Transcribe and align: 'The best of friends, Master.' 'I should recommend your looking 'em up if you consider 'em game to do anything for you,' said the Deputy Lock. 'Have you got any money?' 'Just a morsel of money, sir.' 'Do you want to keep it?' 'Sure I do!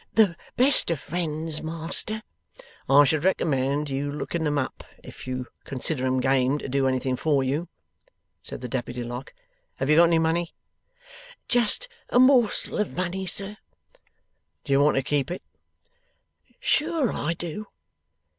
'The 0.15 0.35
best 0.57 0.89
of 0.89 0.99
friends, 0.99 1.61
Master.' 1.61 2.23
'I 2.89 3.03
should 3.03 3.23
recommend 3.23 3.87
your 3.87 4.11
looking 4.11 4.47
'em 4.47 4.57
up 4.57 4.83
if 5.03 5.27
you 5.27 5.45
consider 5.63 6.07
'em 6.07 6.19
game 6.19 6.57
to 6.57 6.67
do 6.67 6.87
anything 6.87 7.15
for 7.15 7.43
you,' 7.43 7.69
said 8.41 8.61
the 8.61 8.67
Deputy 8.67 9.03
Lock. 9.03 9.31
'Have 9.77 9.91
you 9.91 9.95
got 9.97 10.05
any 10.07 10.17
money?' 10.17 10.55
'Just 11.47 11.87
a 12.09 12.17
morsel 12.17 12.79
of 12.79 12.97
money, 12.97 13.27
sir.' 13.27 13.57
'Do 14.63 14.73
you 14.73 14.79
want 14.81 14.95
to 14.95 15.03
keep 15.03 15.29
it?' 15.29 15.43
'Sure 16.59 17.11
I 17.13 17.33
do! 17.35 17.67